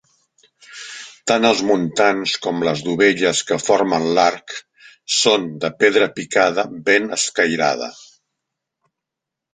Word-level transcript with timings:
Tant 1.31 1.43
els 1.49 1.59
muntants 1.71 2.33
com 2.45 2.63
les 2.67 2.81
dovelles 2.87 3.41
que 3.51 3.59
formen 3.65 4.07
l'arc 4.19 4.55
són 5.19 5.45
de 5.67 5.71
pedra 5.85 6.11
picada 6.19 6.67
ben 6.89 7.09
escairada. 7.21 7.95